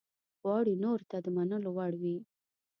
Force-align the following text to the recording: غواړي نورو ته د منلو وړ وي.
غواړي 0.41 0.73
نورو 0.83 1.03
ته 1.11 1.17
د 1.25 1.27
منلو 1.35 1.69
وړ 1.77 1.93
وي. 2.01 2.17